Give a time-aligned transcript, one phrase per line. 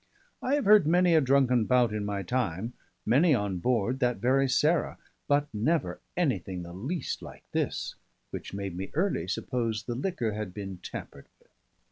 [0.41, 2.73] I have heard many a drunken bout in my time,
[3.05, 7.93] many on board that very Sarah, but never anything the least like this,
[8.31, 11.49] which made me early suppose the liquor had been tampered with.